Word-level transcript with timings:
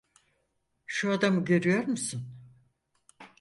Şu 0.85 1.11
adamı 1.11 1.45
görüyor 1.45 1.83
musun? 1.87 2.27